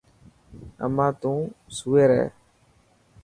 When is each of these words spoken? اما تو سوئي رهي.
اما 0.85 1.07
تو 1.21 1.33
سوئي 1.77 2.03
رهي. 2.09 2.27